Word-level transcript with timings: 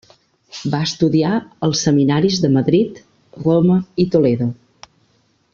Va 0.75 0.79
estudiar 0.85 1.33
als 1.67 1.83
seminaris 1.89 2.41
de 2.47 2.51
Madrid, 2.57 2.99
Roma 3.45 3.79
i 4.07 4.11
Toledo. 4.17 4.53